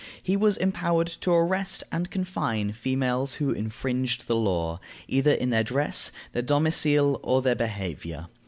He 0.23 0.35
was 0.35 0.57
empowered 0.57 1.05
to 1.21 1.31
arrest 1.31 1.83
and 1.91 2.09
confine 2.09 2.71
females 2.73 3.35
who 3.35 3.51
infringed 3.51 4.25
the 4.25 4.35
law, 4.35 4.79
either 5.07 5.33
in 5.33 5.51
their 5.51 5.63
dress, 5.63 6.11
their 6.31 6.41
domicil, 6.41 7.19
or 7.21 7.43
their 7.43 7.53
behavior. 7.53 8.25